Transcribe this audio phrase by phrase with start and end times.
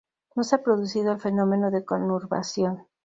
[0.35, 2.87] No se ha producido el fenómeno de conurbación.